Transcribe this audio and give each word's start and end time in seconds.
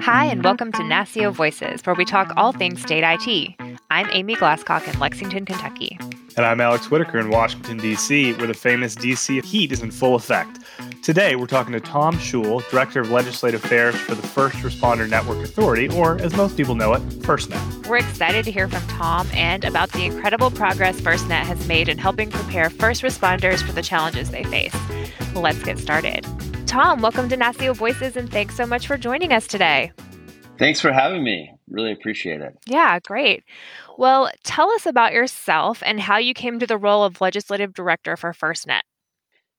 Hi, 0.00 0.26
and 0.26 0.44
welcome 0.44 0.70
to 0.72 0.82
NASCIO 0.82 1.32
Voices, 1.32 1.80
where 1.86 1.94
we 1.94 2.04
talk 2.04 2.30
all 2.36 2.52
things 2.52 2.82
state 2.82 3.02
IT. 3.02 3.54
I'm 3.90 4.06
Amy 4.10 4.36
Glasscock 4.36 4.86
in 4.92 5.00
Lexington, 5.00 5.46
Kentucky. 5.46 5.98
And 6.36 6.44
I'm 6.44 6.60
Alex 6.60 6.90
Whitaker 6.90 7.18
in 7.18 7.30
Washington, 7.30 7.78
D.C., 7.78 8.34
where 8.34 8.46
the 8.46 8.52
famous 8.52 8.94
D.C. 8.94 9.40
heat 9.40 9.72
is 9.72 9.80
in 9.80 9.90
full 9.90 10.14
effect. 10.14 10.58
Today, 11.02 11.34
we're 11.34 11.46
talking 11.48 11.72
to 11.72 11.80
Tom 11.80 12.14
Schul, 12.18 12.62
Director 12.70 13.00
of 13.00 13.10
Legislative 13.10 13.64
Affairs 13.64 13.96
for 13.96 14.14
the 14.14 14.22
First 14.22 14.58
Responder 14.58 15.10
Network 15.10 15.38
Authority, 15.38 15.88
or 15.88 16.16
as 16.22 16.36
most 16.36 16.56
people 16.56 16.76
know 16.76 16.92
it, 16.92 17.02
FirstNet. 17.22 17.88
We're 17.88 17.96
excited 17.96 18.44
to 18.44 18.52
hear 18.52 18.68
from 18.68 18.86
Tom 18.86 19.26
and 19.32 19.64
about 19.64 19.90
the 19.90 20.04
incredible 20.04 20.52
progress 20.52 21.00
FirstNet 21.00 21.42
has 21.42 21.66
made 21.66 21.88
in 21.88 21.98
helping 21.98 22.30
prepare 22.30 22.70
first 22.70 23.02
responders 23.02 23.64
for 23.64 23.72
the 23.72 23.82
challenges 23.82 24.30
they 24.30 24.44
face. 24.44 24.76
Let's 25.34 25.60
get 25.64 25.80
started. 25.80 26.24
Tom, 26.66 27.02
welcome 27.02 27.28
to 27.30 27.36
NASCIO 27.36 27.74
Voices, 27.74 28.16
and 28.16 28.30
thanks 28.30 28.54
so 28.54 28.64
much 28.64 28.86
for 28.86 28.96
joining 28.96 29.32
us 29.32 29.48
today. 29.48 29.90
Thanks 30.56 30.80
for 30.80 30.92
having 30.92 31.24
me. 31.24 31.52
Really 31.68 31.90
appreciate 31.90 32.40
it. 32.42 32.56
Yeah, 32.66 33.00
great. 33.00 33.42
Well, 33.98 34.30
tell 34.44 34.70
us 34.70 34.86
about 34.86 35.12
yourself 35.12 35.82
and 35.84 35.98
how 35.98 36.18
you 36.18 36.32
came 36.32 36.60
to 36.60 36.66
the 36.68 36.78
role 36.78 37.02
of 37.02 37.20
legislative 37.20 37.74
director 37.74 38.16
for 38.16 38.32
FirstNet. 38.32 38.82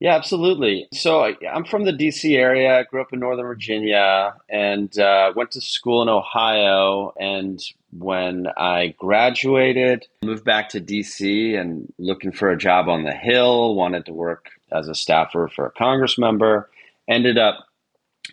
Yeah, 0.03 0.16
absolutely. 0.16 0.89
So 0.91 1.34
I'm 1.49 1.63
from 1.63 1.85
the 1.85 1.93
DC 1.93 2.35
area. 2.35 2.77
I 2.77 2.84
grew 2.84 2.99
up 2.99 3.13
in 3.13 3.21
Northern 3.21 3.45
Virginia 3.45 4.35
and 4.49 4.99
uh, 4.99 5.31
went 5.34 5.52
to 5.52 5.61
school 5.61 6.02
in 6.02 6.09
Ohio. 6.09 7.13
And 7.17 7.63
when 7.98 8.47
I 8.58 8.95
graduated, 8.97 10.05
moved 10.21 10.44
back 10.44 10.67
to 10.70 10.81
DC 10.81 11.58
and 11.58 11.88
looking 11.97 12.34
for 12.34 12.52
a 12.52 12.58
job 12.58 12.89
on 12.89 13.05
the 13.05 13.13
Hill, 13.13 13.75
wanted 13.75 14.05
to 14.08 14.13
work 14.13 14.49
as 14.73 14.89
a 14.89 14.94
staffer 14.94 15.49
for 15.55 15.67
a 15.67 15.71
Congress 15.71 16.17
member 16.17 16.70
ended 17.08 17.38
up 17.38 17.66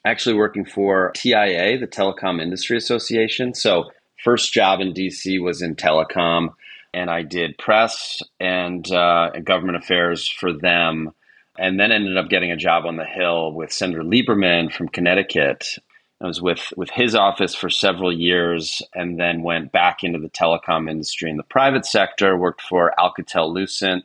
actually 0.04 0.34
working 0.34 0.64
for 0.64 1.12
TIA, 1.14 1.78
the 1.78 1.86
Telecom 1.86 2.42
Industry 2.42 2.76
Association. 2.78 3.54
So, 3.54 3.92
first 4.24 4.52
job 4.52 4.80
in 4.80 4.92
DC 4.92 5.40
was 5.40 5.62
in 5.62 5.76
telecom, 5.76 6.54
and 6.92 7.10
I 7.10 7.22
did 7.22 7.58
press 7.58 8.22
and, 8.38 8.90
uh, 8.90 9.30
government 9.44 9.78
affairs 9.78 10.28
for 10.28 10.52
them. 10.52 11.12
And 11.60 11.78
then 11.78 11.92
ended 11.92 12.16
up 12.16 12.28
getting 12.28 12.50
a 12.50 12.56
job 12.56 12.86
on 12.86 12.96
the 12.96 13.04
Hill 13.04 13.52
with 13.52 13.72
Senator 13.72 14.02
Lieberman 14.02 14.72
from 14.72 14.88
Connecticut. 14.88 15.76
I 16.20 16.26
was 16.26 16.40
with, 16.42 16.72
with 16.76 16.90
his 16.90 17.14
office 17.14 17.54
for 17.54 17.70
several 17.70 18.12
years 18.12 18.82
and 18.94 19.20
then 19.20 19.42
went 19.42 19.70
back 19.70 20.02
into 20.02 20.18
the 20.18 20.30
telecom 20.30 20.90
industry 20.90 21.30
in 21.30 21.36
the 21.36 21.42
private 21.42 21.86
sector, 21.86 22.36
worked 22.36 22.62
for 22.62 22.94
Alcatel 22.98 23.52
Lucent 23.52 24.04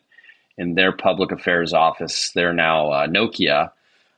in 0.58 0.76
their 0.76 0.92
public 0.92 1.32
affairs 1.32 1.74
office. 1.74 2.32
They're 2.36 2.54
now 2.54 2.92
uh, 2.92 3.08
Nokia 3.08 3.72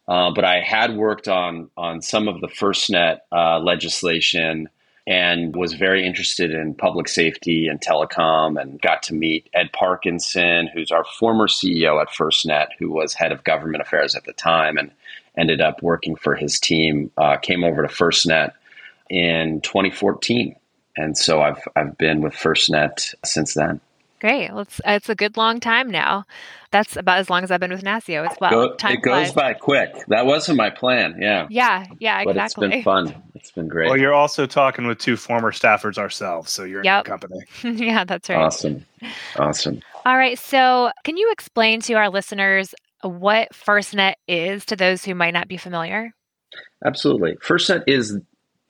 uh, 0.08 0.32
but 0.32 0.46
I 0.46 0.62
had 0.62 0.96
worked 0.96 1.28
on 1.28 1.70
on 1.76 2.02
some 2.02 2.28
of 2.28 2.40
the 2.40 2.48
FirstNet 2.48 3.20
uh, 3.32 3.60
legislation 3.60 4.70
and 5.08 5.56
was 5.56 5.74
very 5.74 6.06
interested 6.06 6.52
in 6.52 6.76
public 6.76 7.08
safety 7.08 7.68
and 7.70 7.80
telecom 7.80 8.62
and 8.62 8.82
got 8.82 9.02
to 9.04 9.14
meet 9.14 9.50
Ed 9.54 9.72
Parkinson, 9.72 10.68
who's 10.68 10.92
our 10.92 11.06
former 11.06 11.48
CEO 11.48 12.02
at 12.02 12.10
FirstNet, 12.10 12.68
who 12.78 12.92
was 12.92 13.14
head 13.14 13.32
of 13.32 13.46
government 13.46 13.82
affairs 13.82 14.16
at 14.16 14.26
the 14.26 14.34
time 14.34 14.78
and 14.78 14.92
ended 15.38 15.62
up 15.62 15.82
working 15.82 16.18
for 16.18 16.36
his 16.36 16.60
team, 16.60 17.10
uh, 17.18 17.38
came 17.38 17.64
over 17.64 17.84
to 17.84 17.88
FirstNet 17.88 18.52
in 19.10 19.62
2014. 19.62 20.58
And 20.98 21.18
so 21.18 21.42
I've, 21.42 21.66
I've 21.74 21.98
been 21.98 22.22
with 22.22 22.34
FirstNet 22.34 23.14
since 23.24 23.54
then. 23.54 23.80
Great. 24.20 24.50
Well, 24.50 24.62
it's, 24.62 24.82
it's 24.84 25.10
a 25.10 25.16
good 25.16 25.38
long 25.38 25.60
time 25.60 25.90
now. 25.90 26.26
That's 26.72 26.98
about 26.98 27.20
as 27.20 27.30
long 27.30 27.44
as 27.44 27.52
I've 27.52 27.60
been 27.60 27.72
with 27.72 27.84
NASCIO 27.84 28.30
as 28.30 28.36
well. 28.42 28.50
Go, 28.50 28.64
it 28.90 29.02
goes 29.02 29.32
flies. 29.32 29.32
by 29.32 29.54
quick. 29.54 29.94
That 30.08 30.26
wasn't 30.26 30.58
my 30.58 30.72
plan. 30.72 31.18
Yeah. 31.22 31.48
Yeah. 31.50 31.86
Yeah. 32.00 32.22
Exactly. 32.22 32.26
But 32.26 32.30
exactly. 32.32 32.68
it's 32.68 32.76
been 32.76 32.84
fun. 32.84 33.24
It's 33.48 33.56
been 33.56 33.70
great. 33.70 33.88
Well, 33.88 33.98
you're 33.98 34.14
also 34.14 34.46
talking 34.46 34.88
with 34.88 34.98
two 34.98 35.16
former 35.16 35.54
staffers 35.54 35.98
ourselves, 35.98 36.52
so 36.52 36.66
you're 36.66 36.84
yep. 36.84 37.06
in 37.06 37.10
company. 37.10 37.40
yeah, 37.64 38.04
that's 38.04 38.28
right. 38.28 38.40
Awesome. 38.40 38.86
Awesome. 39.38 39.82
All 40.06 40.18
right. 40.18 40.38
So, 40.38 40.92
can 41.06 41.16
you 41.16 41.32
explain 41.32 41.80
to 41.84 41.94
our 41.94 42.10
listeners 42.10 42.76
what 43.04 43.54
FirstNet 43.54 44.16
is 44.28 44.66
to 44.66 44.76
those 44.76 45.06
who 45.06 45.16
might 45.16 45.32
not 45.32 45.48
be 45.48 45.56
familiar? 45.56 46.14
Absolutely. 46.84 47.36
FirstNet 47.36 47.86
is 47.88 48.20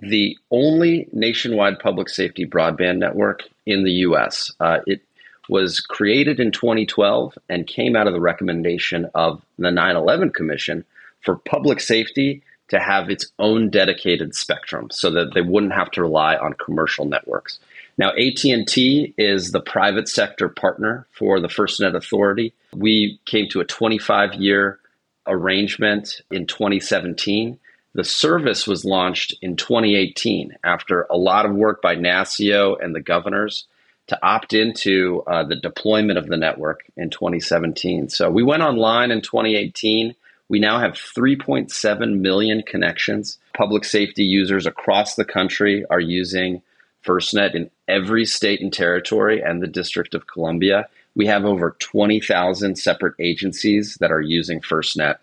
the 0.02 0.38
only 0.52 1.10
nationwide 1.12 1.80
public 1.80 2.08
safety 2.08 2.46
broadband 2.46 3.00
network 3.00 3.46
in 3.66 3.84
the 3.84 3.94
U.S. 3.94 4.52
Uh, 4.60 4.78
it 4.86 5.02
was 5.50 5.80
created 5.80 6.40
in 6.40 6.52
2012 6.52 7.36
and 7.50 7.66
came 7.66 7.96
out 7.96 8.06
of 8.06 8.14
the 8.14 8.22
recommendation 8.22 9.10
of 9.16 9.42
the 9.58 9.70
9/11 9.70 10.36
Commission 10.36 10.86
for 11.22 11.36
public 11.36 11.80
safety 11.80 12.44
to 12.70 12.80
have 12.80 13.10
its 13.10 13.32
own 13.40 13.70
dedicated 13.70 14.36
spectrum 14.36 14.90
so 14.92 15.10
that 15.12 15.34
they 15.34 15.42
wouldn't 15.42 15.74
have 15.74 15.92
to 15.92 16.02
rely 16.02 16.36
on 16.36 16.54
commercial 16.54 17.06
networks. 17.06 17.60
Now 17.98 18.12
AT&T 18.12 19.14
is 19.18 19.52
the 19.52 19.62
private 19.62 20.08
sector 20.08 20.50
partner 20.50 21.08
for 21.12 21.40
the 21.40 21.48
FirstNet 21.48 21.96
Authority. 21.96 22.54
We 22.74 23.20
came 23.26 23.50
to 23.50 23.62
a 23.62 23.66
25-year 23.66 24.80
arrangement 25.26 26.22
in 26.32 26.46
2017. 26.46 27.60
The 27.94 28.04
service 28.04 28.68
was 28.68 28.86
launched 28.86 29.34
in 29.42 29.56
2018 29.56 30.58
after 30.64 31.08
a 31.10 31.18
lot 31.18 31.46
of 31.46 31.56
work 31.56 31.82
by 31.82 31.96
NASCIO 31.96 32.76
and 32.84 32.94
the 32.94 33.02
governors 33.02 33.66
to 34.08 34.26
opt 34.26 34.54
into 34.54 35.24
uh, 35.28 35.44
the 35.44 35.56
deployment 35.56 36.18
of 36.18 36.28
the 36.28 36.38
network 36.38 36.86
in 36.96 37.10
2017. 37.10 38.10
So 38.10 38.30
we 38.30 38.44
went 38.44 38.64
online 38.64 39.12
in 39.12 39.22
2018. 39.22 40.16
We 40.50 40.60
now 40.60 40.80
have 40.80 40.94
3.7 40.94 42.20
million 42.20 42.64
connections. 42.64 43.38
Public 43.54 43.84
safety 43.84 44.24
users 44.24 44.66
across 44.66 45.16
the 45.16 45.26
country 45.26 45.86
are 45.90 46.00
using 46.00 46.62
FirstNet 47.06 47.56
in 47.56 47.70
every 47.88 48.26
state 48.26 48.62
and 48.62 48.72
territory 48.72 49.42
and 49.42 49.62
the 49.62 49.68
District 49.68 50.14
of 50.14 50.28
Columbia. 50.28 50.88
We 51.16 51.26
have 51.28 51.46
over 51.46 51.76
20,000 51.80 52.78
separate 52.78 53.16
agencies 53.20 53.96
that 54.00 54.12
are 54.12 54.22
using 54.22 54.62
FirstNet. 54.62 55.18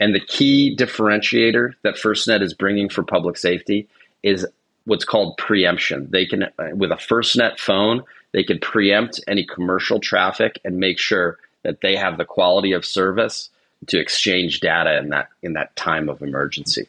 And 0.00 0.14
the 0.14 0.20
key 0.20 0.76
differentiator 0.76 1.74
that 1.82 1.96
FirstNet 1.96 2.42
is 2.42 2.54
bringing 2.54 2.88
for 2.88 3.02
public 3.02 3.36
safety 3.36 3.88
is 4.22 4.46
what's 4.84 5.04
called 5.04 5.36
preemption. 5.38 6.08
They 6.10 6.24
can, 6.24 6.46
with 6.74 6.92
a 6.92 6.96
FirstNet 6.96 7.58
phone, 7.58 8.02
they 8.32 8.44
can 8.44 8.58
preempt 8.60 9.20
any 9.26 9.44
commercial 9.44 9.98
traffic 9.98 10.60
and 10.64 10.78
make 10.78 10.98
sure 10.98 11.38
that 11.62 11.80
they 11.80 11.96
have 11.96 12.16
the 12.16 12.24
quality 12.24 12.72
of 12.72 12.84
service 12.84 13.50
to 13.86 13.98
exchange 13.98 14.60
data 14.60 14.98
in 14.98 15.10
that 15.10 15.28
in 15.42 15.54
that 15.54 15.74
time 15.76 16.08
of 16.08 16.22
emergency. 16.22 16.86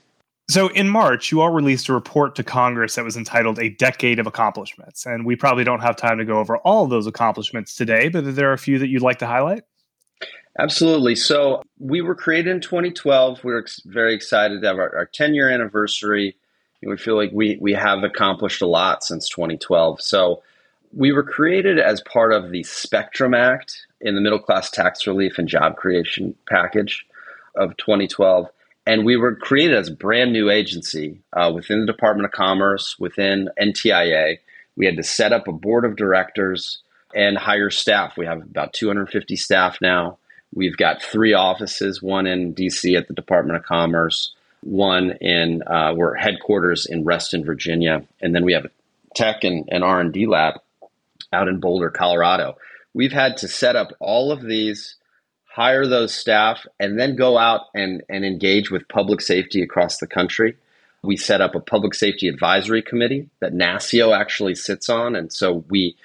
So 0.50 0.70
in 0.70 0.90
March, 0.90 1.32
you 1.32 1.42
all 1.42 1.52
released 1.52 1.90
a 1.90 1.94
report 1.94 2.36
to 2.38 2.44
Congress 2.44 2.96
that 2.96 3.06
was 3.06 3.16
entitled 3.16 3.60
A 3.60 3.70
Decade 3.70 4.18
of 4.18 4.26
Accomplishments. 4.26 5.06
And 5.06 5.24
we 5.24 5.36
probably 5.36 5.64
don't 5.64 5.82
have 5.82 5.96
time 5.96 6.18
to 6.18 6.26
go 6.26 6.40
over 6.40 6.58
all 6.58 6.84
of 6.84 6.90
those 6.90 7.06
accomplishments 7.06 7.76
today, 7.76 8.10
but 8.10 8.36
there 8.36 8.50
are 8.50 8.54
a 8.54 8.58
few 8.58 8.80
that 8.80 8.88
you'd 8.88 9.04
like 9.04 9.20
to 9.20 9.28
highlight? 9.28 9.62
Absolutely. 10.58 11.16
So 11.16 11.62
we 11.78 12.02
were 12.02 12.16
created 12.16 12.50
in 12.50 12.62
2012. 12.62 13.44
We 13.44 13.54
are 13.54 13.60
ex- 13.60 13.82
very 13.86 14.16
excited 14.16 14.62
to 14.62 14.68
have 14.68 14.80
our, 14.80 14.96
our 14.96 15.06
10 15.06 15.36
year 15.36 15.52
anniversary. 15.52 16.36
And 16.82 16.90
we 16.90 16.98
feel 16.98 17.16
like 17.16 17.30
we, 17.32 17.60
we 17.62 17.74
have 17.74 18.04
accomplished 18.04 18.64
a 18.64 18.68
lot 18.68 19.04
since 19.04 19.30
2012. 19.30 20.02
So 20.02 20.42
we 20.92 21.12
were 21.12 21.24
created 21.24 21.78
as 21.78 22.02
part 22.02 22.34
of 22.34 22.50
the 22.50 22.64
Spectrum 22.64 23.36
Act 23.36 23.86
in 24.02 24.16
the 24.16 24.22
Middle 24.22 24.40
Class 24.40 24.70
Tax 24.70 25.06
Relief 25.08 25.38
and 25.38 25.48
Job 25.48 25.76
Creation 25.76 26.36
Package 26.48 27.06
of 27.56 27.76
2012. 27.78 28.48
And 28.88 29.06
we 29.06 29.18
were 29.18 29.36
created 29.36 29.78
as 29.78 29.90
a 29.90 29.96
brand 29.96 30.34
new 30.34 30.50
agency 30.50 31.22
uh, 31.34 31.52
within 31.54 31.82
the 31.82 31.92
Department 31.92 32.26
of 32.26 32.32
Commerce, 32.32 32.98
within 33.00 33.50
NTIA. 33.62 34.40
We 34.76 34.86
had 34.86 34.98
to 34.98 35.04
set 35.04 35.34
up 35.34 35.48
a 35.48 35.52
board 35.52 35.86
of 35.86 35.96
directors 35.96 36.82
and 37.14 37.38
hire 37.38 37.70
staff. 37.70 38.18
We 38.18 38.26
have 38.26 38.42
about 38.42 38.74
250 38.74 39.36
staff 39.36 39.80
now. 39.82 40.18
We've 40.54 40.78
got 40.78 41.04
three 41.04 41.34
offices, 41.34 42.02
one 42.02 42.26
in 42.26 42.56
DC 42.56 42.98
at 42.98 43.08
the 43.08 43.14
Department 43.14 43.58
of 43.58 43.64
Commerce, 43.64 44.34
one 44.62 45.12
in 45.22 45.62
uh, 45.68 45.94
we're 45.96 46.16
headquarters 46.16 46.88
in 46.88 47.04
Reston, 47.04 47.46
Virginia, 47.46 48.04
and 48.22 48.34
then 48.34 48.44
we 48.44 48.54
have 48.54 48.66
a 48.66 48.72
tech 49.14 49.44
and, 49.44 49.70
and 49.72 49.84
R&D 49.84 50.26
lab 50.26 50.56
out 51.32 51.48
in 51.48 51.60
Boulder, 51.60 51.90
Colorado. 51.90 52.58
We've 52.94 53.12
had 53.12 53.38
to 53.38 53.48
set 53.48 53.76
up 53.76 53.90
all 54.00 54.32
of 54.32 54.42
these, 54.42 54.96
hire 55.46 55.86
those 55.86 56.14
staff, 56.14 56.66
and 56.80 57.00
then 57.00 57.16
go 57.16 57.38
out 57.38 57.62
and, 57.74 58.04
and 58.10 58.26
engage 58.26 58.72
with 58.72 58.88
public 58.88 59.22
safety 59.22 59.62
across 59.62 59.98
the 59.98 60.08
country. 60.08 60.58
We 61.04 61.16
set 61.16 61.42
up 61.42 61.56
a 61.56 61.60
public 61.60 61.94
safety 61.94 62.28
advisory 62.28 62.82
committee 62.82 63.30
that 63.40 63.54
NASCIO 63.54 64.18
actually 64.18 64.56
sits 64.56 64.90
on, 64.90 65.16
and 65.16 65.32
so 65.32 65.64
we, 65.70 65.96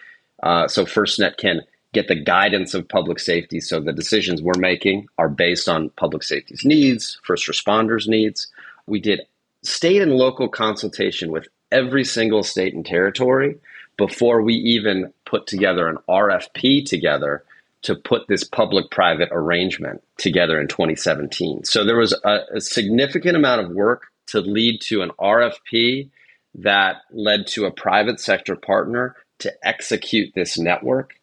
uh, 0.43 0.69
so 0.69 0.85
FirstNet 0.85 1.37
can 1.37 1.63
get 1.95 2.09
the 2.09 2.15
guidance 2.15 2.75
of 2.75 2.89
public 2.89 3.19
safety. 3.19 3.61
So 3.61 3.81
the 3.81 3.93
decisions 3.93 4.43
we're 4.43 4.59
making 4.59 5.07
are 5.17 5.29
based 5.29 5.69
on 5.69 5.91
public 5.91 6.23
safety's 6.23 6.65
needs, 6.65 7.19
first 7.23 7.49
responders' 7.49 8.07
needs. 8.07 8.49
We 8.87 9.01
did 9.01 9.23
state 9.63 10.03
and 10.03 10.13
local 10.13 10.49
consultation 10.49 11.31
with 11.31 11.49
every 11.73 12.05
single 12.05 12.43
state 12.43 12.75
and 12.75 12.85
territory 12.85 13.57
before 13.97 14.43
we 14.43 14.55
even 14.55 15.14
put 15.35 15.49
together 15.49 15.89
an 15.89 15.99
RFP 16.09 16.87
together 16.87 17.43
to 17.83 17.97
put 17.97 18.29
this 18.29 18.45
public 18.45 18.89
private 18.93 19.31
arrangement 19.33 20.01
together 20.17 20.61
in 20.61 20.69
2017. 20.69 21.65
So 21.65 21.85
there 21.85 21.97
was 21.97 22.13
a, 22.25 22.39
a, 22.55 22.61
significant 22.61 23.37
amount 23.37 23.63
of 23.63 23.73
work 23.73 24.05
to 24.29 24.41
lead 24.41 24.81
to 24.83 25.03
an 25.03 25.11
RFP 25.19 26.09
that 26.55 26.99
led 27.11 27.49
to 27.49 27.65
a 27.65 27.73
private 27.73 28.21
sector 28.21 28.55
partner 28.55 29.17
to 29.41 29.53
execute 29.67 30.33
this 30.37 30.57
network. 30.57 31.15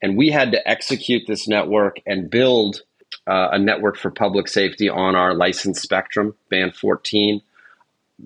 And 0.00 0.16
we 0.16 0.30
had 0.30 0.52
to 0.52 0.66
execute 0.66 1.24
this 1.26 1.46
network 1.46 1.98
and 2.06 2.30
build 2.30 2.80
uh, 3.26 3.48
a 3.52 3.58
network 3.58 3.98
for 3.98 4.10
public 4.10 4.48
safety 4.48 4.88
on 4.88 5.14
our 5.14 5.34
licensed 5.34 5.82
spectrum, 5.82 6.34
band 6.48 6.74
14. 6.74 7.42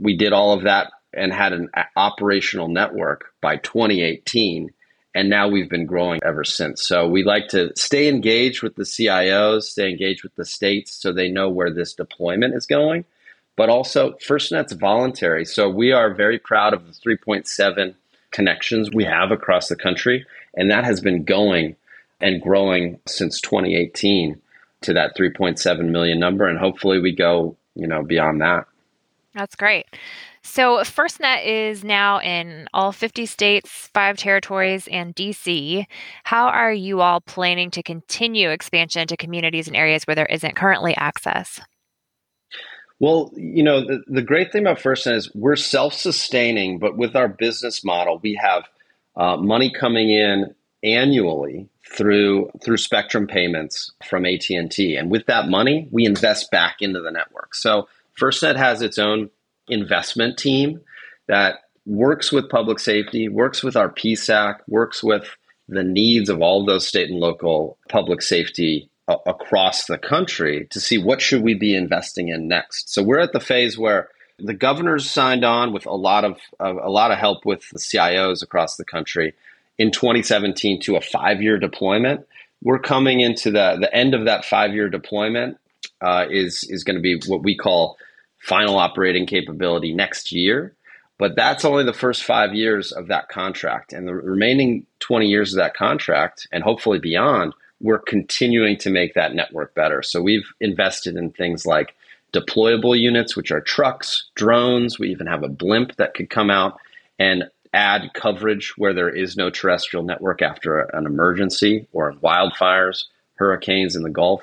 We 0.00 0.16
did 0.16 0.32
all 0.32 0.52
of 0.52 0.62
that 0.62 0.92
and 1.12 1.32
had 1.32 1.52
an 1.52 1.68
operational 1.96 2.68
network 2.68 3.34
by 3.40 3.56
2018 3.56 4.70
and 5.14 5.28
now 5.28 5.48
we've 5.48 5.68
been 5.68 5.86
growing 5.86 6.20
ever 6.24 6.44
since. 6.44 6.86
So 6.86 7.06
we 7.06 7.22
like 7.22 7.48
to 7.48 7.72
stay 7.76 8.08
engaged 8.08 8.62
with 8.62 8.76
the 8.76 8.84
CIOs, 8.84 9.64
stay 9.64 9.90
engaged 9.90 10.22
with 10.22 10.34
the 10.36 10.44
states 10.44 10.94
so 10.94 11.12
they 11.12 11.28
know 11.28 11.48
where 11.48 11.70
this 11.70 11.94
deployment 11.94 12.54
is 12.54 12.66
going. 12.66 13.04
But 13.54 13.68
also, 13.68 14.12
FirstNet's 14.12 14.72
voluntary. 14.72 15.44
So 15.44 15.68
we 15.68 15.92
are 15.92 16.14
very 16.14 16.38
proud 16.38 16.72
of 16.72 16.86
the 16.86 16.92
3.7 16.92 17.94
connections 18.30 18.90
we 18.90 19.04
have 19.04 19.30
across 19.30 19.68
the 19.68 19.76
country. 19.76 20.24
And 20.54 20.70
that 20.70 20.84
has 20.84 21.00
been 21.00 21.24
going 21.24 21.76
and 22.20 22.40
growing 22.40 22.98
since 23.06 23.40
2018 23.42 24.40
to 24.82 24.94
that 24.94 25.16
3.7 25.16 25.90
million 25.90 26.18
number. 26.18 26.48
And 26.48 26.58
hopefully 26.58 26.98
we 26.98 27.14
go, 27.14 27.56
you 27.74 27.86
know, 27.86 28.02
beyond 28.02 28.40
that. 28.40 28.66
That's 29.34 29.54
great. 29.54 29.86
So, 30.44 30.78
FirstNet 30.78 31.46
is 31.46 31.84
now 31.84 32.20
in 32.20 32.66
all 32.74 32.90
50 32.90 33.26
states, 33.26 33.88
five 33.94 34.16
territories, 34.16 34.88
and 34.90 35.14
DC. 35.14 35.86
How 36.24 36.48
are 36.48 36.72
you 36.72 37.00
all 37.00 37.20
planning 37.20 37.70
to 37.70 37.82
continue 37.82 38.50
expansion 38.50 39.06
to 39.06 39.16
communities 39.16 39.68
and 39.68 39.76
areas 39.76 40.04
where 40.04 40.16
there 40.16 40.26
isn't 40.26 40.56
currently 40.56 40.96
access? 40.96 41.60
Well, 42.98 43.30
you 43.34 43.62
know, 43.62 43.80
the, 43.80 44.02
the 44.06 44.22
great 44.22 44.52
thing 44.52 44.62
about 44.62 44.78
FirstNet 44.78 45.16
is 45.16 45.34
we're 45.34 45.56
self 45.56 45.94
sustaining, 45.94 46.78
but 46.78 46.96
with 46.96 47.14
our 47.14 47.28
business 47.28 47.84
model, 47.84 48.18
we 48.22 48.38
have 48.40 48.64
uh, 49.16 49.36
money 49.36 49.72
coming 49.72 50.10
in 50.10 50.54
annually 50.82 51.68
through 51.96 52.50
through 52.64 52.76
spectrum 52.76 53.26
payments 53.26 53.92
from 54.08 54.24
AT&T 54.24 54.96
and 54.96 55.10
with 55.10 55.26
that 55.26 55.48
money 55.48 55.88
we 55.92 56.04
invest 56.04 56.50
back 56.50 56.76
into 56.80 57.00
the 57.00 57.10
network. 57.10 57.54
So 57.54 57.88
FirstNet 58.18 58.56
has 58.56 58.82
its 58.82 58.98
own 58.98 59.30
investment 59.68 60.38
team 60.38 60.80
that 61.28 61.60
works 61.86 62.32
with 62.32 62.48
public 62.48 62.78
safety, 62.78 63.28
works 63.28 63.62
with 63.62 63.76
our 63.76 63.90
PSAC, 63.90 64.60
works 64.68 65.02
with 65.02 65.36
the 65.68 65.84
needs 65.84 66.28
of 66.28 66.42
all 66.42 66.60
of 66.60 66.66
those 66.66 66.86
state 66.86 67.10
and 67.10 67.18
local 67.18 67.78
public 67.88 68.22
safety 68.22 68.88
uh, 69.08 69.16
across 69.26 69.86
the 69.86 69.98
country 69.98 70.66
to 70.70 70.80
see 70.80 70.98
what 70.98 71.20
should 71.20 71.42
we 71.42 71.54
be 71.54 71.74
investing 71.74 72.28
in 72.28 72.48
next. 72.48 72.92
So 72.92 73.02
we're 73.02 73.20
at 73.20 73.32
the 73.32 73.40
phase 73.40 73.78
where 73.78 74.08
the 74.38 74.54
governors 74.54 75.08
signed 75.08 75.44
on 75.44 75.72
with 75.72 75.86
a 75.86 75.94
lot 75.94 76.24
of 76.24 76.38
a 76.58 76.90
lot 76.90 77.10
of 77.10 77.18
help 77.18 77.44
with 77.44 77.68
the 77.70 77.78
CIOs 77.78 78.42
across 78.42 78.76
the 78.76 78.84
country 78.84 79.34
in 79.78 79.90
2017 79.90 80.80
to 80.82 80.96
a 80.96 81.00
five-year 81.00 81.58
deployment. 81.58 82.26
We're 82.62 82.78
coming 82.78 83.20
into 83.20 83.50
the 83.50 83.76
the 83.80 83.94
end 83.94 84.14
of 84.14 84.24
that 84.24 84.44
five-year 84.44 84.88
deployment 84.88 85.58
uh, 86.00 86.26
is 86.30 86.64
is 86.68 86.84
going 86.84 86.96
to 86.96 87.02
be 87.02 87.20
what 87.26 87.42
we 87.42 87.56
call 87.56 87.96
final 88.42 88.76
operating 88.78 89.26
capability 89.26 89.94
next 89.94 90.32
year. 90.32 90.74
But 91.18 91.36
that's 91.36 91.64
only 91.64 91.84
the 91.84 91.92
first 91.92 92.24
five 92.24 92.54
years 92.54 92.90
of 92.90 93.06
that 93.06 93.28
contract. 93.28 93.92
And 93.92 94.08
the 94.08 94.14
remaining 94.14 94.86
20 95.00 95.26
years 95.26 95.52
of 95.52 95.58
that 95.58 95.74
contract, 95.74 96.48
and 96.50 96.64
hopefully 96.64 96.98
beyond, 96.98 97.54
we're 97.80 97.98
continuing 97.98 98.76
to 98.78 98.90
make 98.90 99.14
that 99.14 99.34
network 99.34 99.74
better. 99.74 100.02
So 100.02 100.20
we've 100.20 100.46
invested 100.60 101.16
in 101.16 101.30
things 101.30 101.64
like 101.64 101.94
deployable 102.32 102.98
units, 102.98 103.36
which 103.36 103.52
are 103.52 103.60
trucks, 103.60 104.24
drones. 104.34 104.98
We 104.98 105.10
even 105.10 105.26
have 105.26 105.44
a 105.44 105.48
blimp 105.48 105.96
that 105.96 106.14
could 106.14 106.30
come 106.30 106.50
out 106.50 106.78
and 107.18 107.44
add 107.72 108.14
coverage 108.14 108.74
where 108.76 108.92
there 108.92 109.08
is 109.08 109.36
no 109.36 109.50
terrestrial 109.50 110.04
network 110.04 110.42
after 110.42 110.80
an 110.80 111.06
emergency 111.06 111.86
or 111.92 112.14
wildfires, 112.14 113.04
hurricanes 113.36 113.96
in 113.96 114.02
the 114.02 114.10
Gulf. 114.10 114.42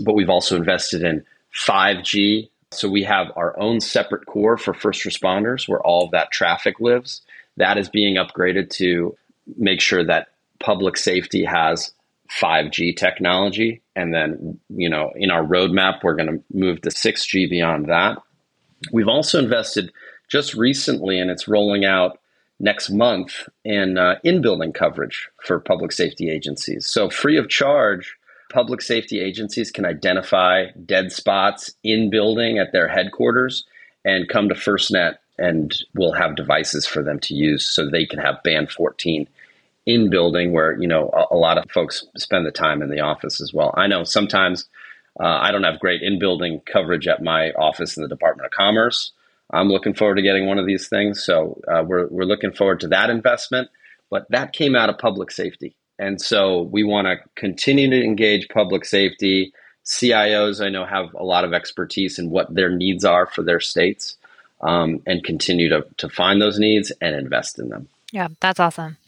But 0.00 0.14
we've 0.14 0.30
also 0.30 0.56
invested 0.56 1.02
in 1.02 1.24
5G 1.54 2.48
so 2.70 2.88
we 2.88 3.02
have 3.04 3.32
our 3.36 3.58
own 3.58 3.80
separate 3.80 4.26
core 4.26 4.58
for 4.58 4.74
first 4.74 5.04
responders 5.04 5.68
where 5.68 5.80
all 5.80 6.04
of 6.04 6.10
that 6.10 6.30
traffic 6.30 6.80
lives. 6.80 7.22
That 7.56 7.78
is 7.78 7.88
being 7.88 8.16
upgraded 8.16 8.70
to 8.76 9.16
make 9.56 9.80
sure 9.80 10.04
that 10.04 10.28
public 10.60 10.96
safety 10.96 11.44
has 11.44 11.92
5G 12.30 12.96
technology. 12.96 13.80
And 13.96 14.12
then, 14.12 14.60
you 14.68 14.88
know, 14.88 15.12
in 15.16 15.30
our 15.30 15.42
roadmap, 15.42 16.02
we're 16.02 16.14
going 16.14 16.28
to 16.28 16.44
move 16.52 16.82
to 16.82 16.90
6G 16.90 17.48
beyond 17.48 17.86
that. 17.86 18.18
We've 18.92 19.08
also 19.08 19.38
invested 19.38 19.90
just 20.28 20.54
recently, 20.54 21.18
and 21.18 21.30
it's 21.30 21.48
rolling 21.48 21.84
out 21.84 22.20
next 22.60 22.90
month 22.90 23.48
in 23.64 23.96
uh, 23.98 24.16
in 24.22 24.42
building 24.42 24.72
coverage 24.72 25.28
for 25.42 25.58
public 25.58 25.90
safety 25.90 26.30
agencies. 26.30 26.86
So, 26.86 27.08
free 27.08 27.38
of 27.38 27.48
charge, 27.48 28.17
public 28.48 28.82
safety 28.82 29.20
agencies 29.20 29.70
can 29.70 29.84
identify 29.84 30.66
dead 30.86 31.12
spots 31.12 31.72
in 31.82 32.10
building 32.10 32.58
at 32.58 32.72
their 32.72 32.88
headquarters 32.88 33.64
and 34.04 34.28
come 34.28 34.48
to 34.48 34.54
FirstNet 34.54 35.16
and 35.38 35.72
we'll 35.94 36.12
have 36.12 36.36
devices 36.36 36.86
for 36.86 37.02
them 37.02 37.20
to 37.20 37.34
use 37.34 37.64
so 37.64 37.88
they 37.88 38.06
can 38.06 38.18
have 38.18 38.42
band 38.42 38.70
14 38.70 39.28
in 39.86 40.10
building 40.10 40.52
where 40.52 40.78
you 40.80 40.86
know 40.86 41.10
a, 41.12 41.34
a 41.34 41.36
lot 41.36 41.56
of 41.58 41.70
folks 41.70 42.04
spend 42.16 42.44
the 42.44 42.50
time 42.50 42.82
in 42.82 42.90
the 42.90 43.00
office 43.00 43.40
as 43.40 43.54
well. 43.54 43.72
I 43.76 43.86
know 43.86 44.04
sometimes 44.04 44.68
uh, 45.18 45.24
I 45.26 45.50
don't 45.50 45.64
have 45.64 45.80
great 45.80 46.02
in 46.02 46.18
building 46.18 46.60
coverage 46.70 47.08
at 47.08 47.22
my 47.22 47.50
office 47.52 47.96
in 47.96 48.02
the 48.02 48.08
Department 48.08 48.46
of 48.46 48.52
Commerce. 48.52 49.12
I'm 49.50 49.68
looking 49.68 49.94
forward 49.94 50.16
to 50.16 50.22
getting 50.22 50.46
one 50.46 50.58
of 50.58 50.66
these 50.66 50.88
things, 50.88 51.24
so 51.24 51.60
uh, 51.66 51.82
we're 51.86 52.06
we're 52.08 52.24
looking 52.24 52.52
forward 52.52 52.80
to 52.80 52.88
that 52.88 53.08
investment. 53.08 53.70
But 54.10 54.26
that 54.30 54.52
came 54.52 54.76
out 54.76 54.90
of 54.90 54.98
public 54.98 55.30
safety. 55.30 55.74
And 55.98 56.20
so 56.20 56.62
we 56.62 56.84
want 56.84 57.06
to 57.06 57.16
continue 57.34 57.90
to 57.90 58.02
engage 58.02 58.48
public 58.48 58.84
safety. 58.84 59.52
CIOs, 59.84 60.64
I 60.64 60.68
know, 60.68 60.84
have 60.84 61.14
a 61.14 61.24
lot 61.24 61.44
of 61.44 61.52
expertise 61.52 62.18
in 62.18 62.30
what 62.30 62.54
their 62.54 62.70
needs 62.70 63.04
are 63.04 63.26
for 63.26 63.42
their 63.42 63.60
states 63.60 64.16
um, 64.60 65.02
and 65.06 65.24
continue 65.24 65.68
to, 65.70 65.86
to 65.96 66.08
find 66.08 66.40
those 66.40 66.58
needs 66.58 66.92
and 67.00 67.16
invest 67.16 67.58
in 67.58 67.68
them. 67.68 67.88
Yeah, 68.12 68.28
that's 68.40 68.60
awesome. 68.60 68.98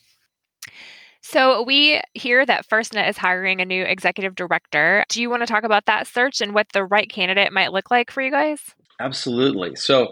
So, 1.23 1.63
we 1.63 2.01
hear 2.15 2.47
that 2.47 2.67
FirstNet 2.67 3.09
is 3.11 3.19
hiring 3.19 3.61
a 3.61 3.67
new 3.67 3.85
executive 3.85 4.35
director. 4.35 5.05
Do 5.11 5.21
you 5.21 5.29
want 5.29 5.43
to 5.43 5.47
talk 5.47 5.65
about 5.65 5.85
that 5.85 6.07
search 6.07 6.41
and 6.41 6.55
what 6.55 6.69
the 6.73 6.83
right 6.83 7.11
candidate 7.11 7.53
might 7.53 7.73
look 7.73 7.91
like 7.91 8.11
for 8.11 8.23
you 8.23 8.31
guys? 8.31 8.61
Absolutely. 8.99 9.77
So, 9.77 10.09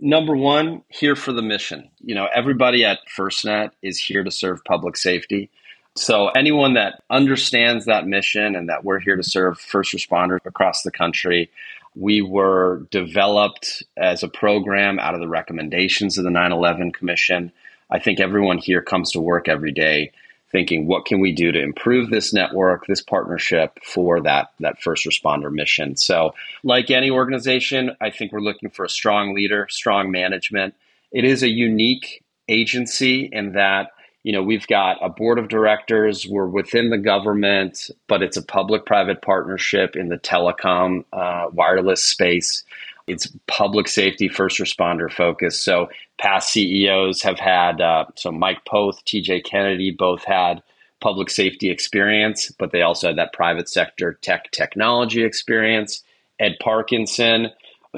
number 0.00 0.34
one, 0.34 0.82
here 0.88 1.16
for 1.16 1.32
the 1.32 1.42
mission. 1.42 1.90
You 2.00 2.14
know, 2.14 2.28
everybody 2.34 2.84
at 2.84 3.00
FirstNet 3.14 3.70
is 3.82 3.98
here 3.98 4.24
to 4.24 4.30
serve 4.30 4.64
public 4.64 4.96
safety. 4.96 5.50
So, 5.98 6.28
anyone 6.28 6.74
that 6.74 7.02
understands 7.10 7.86
that 7.86 8.06
mission 8.06 8.54
and 8.54 8.68
that 8.68 8.84
we're 8.84 9.00
here 9.00 9.16
to 9.16 9.22
serve 9.22 9.58
first 9.58 9.92
responders 9.92 10.44
across 10.44 10.82
the 10.82 10.90
country, 10.90 11.50
we 11.94 12.22
were 12.22 12.86
developed 12.90 13.82
as 13.96 14.22
a 14.22 14.28
program 14.28 14.98
out 14.98 15.14
of 15.14 15.20
the 15.20 15.28
recommendations 15.28 16.16
of 16.16 16.24
the 16.24 16.30
9 16.30 16.52
11 16.52 16.92
Commission. 16.92 17.52
I 17.90 17.98
think 17.98 18.20
everyone 18.20 18.58
here 18.58 18.82
comes 18.82 19.12
to 19.12 19.20
work 19.20 19.48
every 19.48 19.72
day 19.72 20.12
thinking, 20.50 20.86
what 20.86 21.04
can 21.04 21.20
we 21.20 21.32
do 21.32 21.52
to 21.52 21.60
improve 21.60 22.08
this 22.08 22.32
network, 22.32 22.86
this 22.86 23.02
partnership 23.02 23.78
for 23.84 24.22
that, 24.22 24.52
that 24.60 24.80
first 24.80 25.04
responder 25.04 25.52
mission? 25.52 25.96
So, 25.96 26.34
like 26.62 26.90
any 26.90 27.10
organization, 27.10 27.96
I 28.00 28.10
think 28.10 28.32
we're 28.32 28.40
looking 28.40 28.70
for 28.70 28.84
a 28.84 28.88
strong 28.88 29.34
leader, 29.34 29.66
strong 29.68 30.10
management. 30.10 30.74
It 31.10 31.24
is 31.24 31.42
a 31.42 31.50
unique 31.50 32.22
agency 32.48 33.28
in 33.30 33.52
that 33.52 33.90
you 34.22 34.32
know, 34.32 34.42
we've 34.42 34.66
got 34.66 34.98
a 35.00 35.08
board 35.08 35.38
of 35.38 35.48
directors. 35.48 36.26
We're 36.26 36.46
within 36.46 36.90
the 36.90 36.98
government, 36.98 37.90
but 38.08 38.22
it's 38.22 38.36
a 38.36 38.42
public-private 38.42 39.22
partnership 39.22 39.96
in 39.96 40.08
the 40.08 40.18
telecom 40.18 41.04
uh, 41.12 41.46
wireless 41.52 42.02
space. 42.02 42.64
It's 43.06 43.28
public 43.46 43.88
safety, 43.88 44.28
first 44.28 44.58
responder 44.58 45.10
focus. 45.10 45.60
So 45.60 45.88
past 46.18 46.52
CEOs 46.52 47.22
have 47.22 47.38
had. 47.38 47.80
Uh, 47.80 48.06
so 48.16 48.30
Mike 48.30 48.64
Poth, 48.66 49.04
T.J. 49.04 49.42
Kennedy, 49.42 49.92
both 49.92 50.24
had 50.24 50.62
public 51.00 51.30
safety 51.30 51.70
experience, 51.70 52.50
but 52.58 52.72
they 52.72 52.82
also 52.82 53.06
had 53.08 53.18
that 53.18 53.32
private 53.32 53.68
sector 53.68 54.18
tech 54.20 54.50
technology 54.50 55.22
experience. 55.22 56.02
Ed 56.40 56.56
Parkinson, 56.60 57.48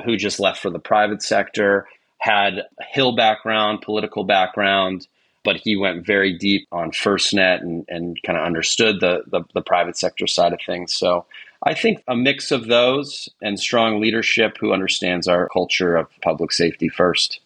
who 0.04 0.16
just 0.16 0.38
left 0.38 0.60
for 0.60 0.70
the 0.70 0.78
private 0.78 1.22
sector, 1.22 1.88
had 2.18 2.66
Hill 2.92 3.16
background, 3.16 3.80
political 3.80 4.24
background 4.24 5.06
but 5.44 5.56
he 5.56 5.76
went 5.76 6.06
very 6.06 6.36
deep 6.36 6.66
on 6.72 6.90
FirstNet 6.90 7.60
and, 7.60 7.84
and 7.88 8.16
kind 8.24 8.38
of 8.38 8.44
understood 8.44 9.00
the, 9.00 9.22
the, 9.26 9.42
the 9.54 9.62
private 9.62 9.96
sector 9.96 10.26
side 10.26 10.52
of 10.52 10.60
things. 10.64 10.94
So 10.94 11.26
I 11.64 11.74
think 11.74 12.02
a 12.08 12.16
mix 12.16 12.50
of 12.50 12.66
those 12.66 13.28
and 13.42 13.58
strong 13.58 14.00
leadership 14.00 14.56
who 14.58 14.72
understands 14.72 15.28
our 15.28 15.48
culture 15.48 15.96
of 15.96 16.08
public 16.22 16.52
safety 16.52 16.88
first. 16.88 17.40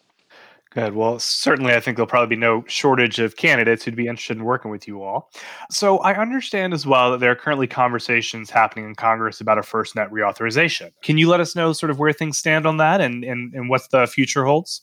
Good. 0.71 0.93
Well, 0.93 1.19
certainly, 1.19 1.73
I 1.73 1.79
think 1.79 1.95
there'll 1.95 2.07
probably 2.07 2.35
be 2.35 2.39
no 2.39 2.65
shortage 2.67 3.17
of 3.19 3.37
candidates 3.37 3.85
who'd 3.85 3.95
be 3.95 4.07
interested 4.07 4.35
in 4.35 4.43
working 4.43 4.69
with 4.71 4.89
you 4.89 5.03
all. 5.03 5.31
So, 5.71 5.99
I 5.99 6.13
understand 6.15 6.73
as 6.73 6.85
well 6.85 7.11
that 7.11 7.21
there 7.21 7.31
are 7.31 7.35
currently 7.35 7.65
conversations 7.65 8.49
happening 8.49 8.83
in 8.83 8.93
Congress 8.93 9.39
about 9.39 9.57
a 9.57 9.61
FirstNet 9.61 10.09
reauthorization. 10.09 10.91
Can 11.01 11.17
you 11.17 11.29
let 11.29 11.39
us 11.39 11.55
know 11.55 11.71
sort 11.71 11.91
of 11.91 11.99
where 11.99 12.11
things 12.11 12.37
stand 12.37 12.65
on 12.65 12.75
that 12.75 12.99
and, 12.99 13.23
and, 13.23 13.53
and 13.53 13.69
what 13.69 13.89
the 13.91 14.05
future 14.05 14.43
holds? 14.43 14.81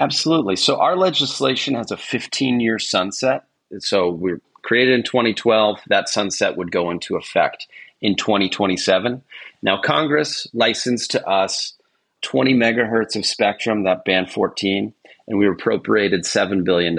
Absolutely. 0.00 0.56
So, 0.56 0.80
our 0.80 0.96
legislation 0.96 1.74
has 1.74 1.90
a 1.90 1.96
15 1.96 2.60
year 2.60 2.78
sunset. 2.78 3.44
So, 3.78 4.10
we're 4.10 4.40
created 4.62 4.94
in 4.94 5.02
2012. 5.02 5.80
That 5.88 6.08
sunset 6.08 6.56
would 6.56 6.72
go 6.72 6.90
into 6.90 7.16
effect 7.16 7.66
in 8.00 8.16
2027. 8.16 9.22
Now, 9.62 9.80
Congress 9.80 10.46
licensed 10.52 11.12
to 11.12 11.26
us 11.26 11.74
20 12.22 12.54
megahertz 12.54 13.16
of 13.16 13.26
spectrum, 13.26 13.84
that 13.84 14.04
band 14.04 14.30
14, 14.30 14.92
and 15.28 15.38
we 15.38 15.48
appropriated 15.48 16.24
$7 16.24 16.64
billion 16.64 16.96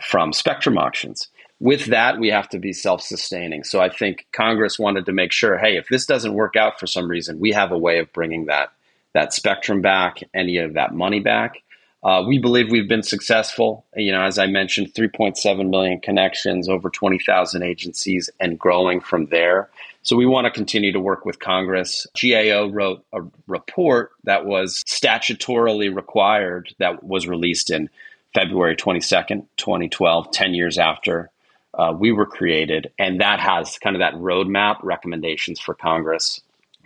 from 0.00 0.32
spectrum 0.32 0.78
auctions. 0.78 1.28
With 1.60 1.86
that, 1.86 2.18
we 2.18 2.28
have 2.28 2.48
to 2.50 2.58
be 2.58 2.72
self 2.72 3.00
sustaining. 3.00 3.64
So 3.64 3.80
I 3.80 3.88
think 3.88 4.26
Congress 4.32 4.78
wanted 4.78 5.06
to 5.06 5.12
make 5.12 5.32
sure 5.32 5.56
hey, 5.56 5.76
if 5.76 5.88
this 5.88 6.04
doesn't 6.04 6.34
work 6.34 6.56
out 6.56 6.80
for 6.80 6.86
some 6.86 7.08
reason, 7.08 7.38
we 7.38 7.52
have 7.52 7.72
a 7.72 7.78
way 7.78 8.00
of 8.00 8.12
bringing 8.12 8.46
that, 8.46 8.72
that 9.14 9.32
spectrum 9.32 9.80
back, 9.80 10.22
any 10.34 10.58
of 10.58 10.74
that 10.74 10.94
money 10.94 11.20
back. 11.20 11.62
Uh, 12.04 12.22
we 12.26 12.38
believe 12.38 12.70
we've 12.70 12.88
been 12.88 13.02
successful. 13.02 13.84
You 13.96 14.12
know, 14.12 14.22
as 14.22 14.38
I 14.38 14.46
mentioned, 14.46 14.92
3.7 14.92 15.70
million 15.70 16.00
connections, 16.00 16.68
over 16.68 16.90
20,000 16.90 17.62
agencies, 17.62 18.28
and 18.38 18.58
growing 18.58 19.00
from 19.00 19.26
there. 19.26 19.70
So 20.02 20.16
we 20.16 20.26
want 20.26 20.44
to 20.44 20.50
continue 20.50 20.92
to 20.92 21.00
work 21.00 21.24
with 21.24 21.40
Congress. 21.40 22.06
GAO 22.20 22.68
wrote 22.68 23.02
a 23.14 23.22
report 23.46 24.10
that 24.24 24.44
was 24.44 24.82
statutorily 24.86 25.94
required 25.94 26.74
that 26.78 27.02
was 27.02 27.26
released 27.26 27.70
in 27.70 27.88
February 28.34 28.76
22nd, 28.76 29.46
2012, 29.56 30.30
10 30.30 30.54
years 30.54 30.76
after 30.76 31.30
uh, 31.72 31.94
we 31.98 32.12
were 32.12 32.26
created. 32.26 32.92
And 32.98 33.20
that 33.20 33.40
has 33.40 33.78
kind 33.78 33.96
of 33.96 34.00
that 34.00 34.14
roadmap 34.14 34.76
recommendations 34.82 35.58
for 35.58 35.74
Congress. 35.74 36.42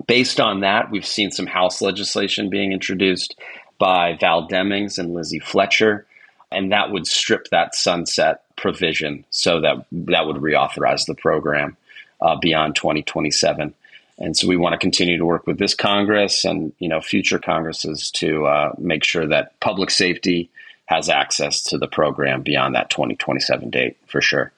Based 0.06 0.38
on 0.38 0.60
that, 0.60 0.90
we've 0.92 1.06
seen 1.06 1.32
some 1.32 1.46
House 1.46 1.82
legislation 1.82 2.50
being 2.50 2.72
introduced 2.72 3.34
by 3.78 4.16
Val 4.20 4.48
Demings 4.48 4.98
and 4.98 5.14
Lizzie 5.14 5.38
Fletcher. 5.38 6.06
And 6.50 6.72
that 6.72 6.90
would 6.90 7.06
strip 7.06 7.48
that 7.48 7.74
sunset 7.74 8.42
provision 8.56 9.24
so 9.30 9.60
that 9.60 9.86
that 9.92 10.26
would 10.26 10.36
reauthorize 10.36 11.06
the 11.06 11.14
program 11.14 11.76
uh, 12.20 12.36
beyond 12.36 12.74
2027. 12.76 13.74
And 14.18 14.36
so 14.36 14.48
we 14.48 14.56
want 14.56 14.72
to 14.72 14.78
continue 14.78 15.16
to 15.18 15.24
work 15.24 15.46
with 15.46 15.58
this 15.58 15.74
Congress 15.74 16.44
and 16.44 16.72
you 16.78 16.88
know 16.88 17.00
future 17.00 17.38
Congresses 17.38 18.10
to 18.12 18.46
uh, 18.46 18.72
make 18.78 19.04
sure 19.04 19.26
that 19.26 19.58
public 19.60 19.90
safety 19.90 20.50
has 20.86 21.08
access 21.08 21.62
to 21.64 21.78
the 21.78 21.86
program 21.86 22.42
beyond 22.42 22.74
that 22.74 22.90
2027 22.90 23.70
date 23.70 23.96
for 24.06 24.20
sure. 24.20 24.52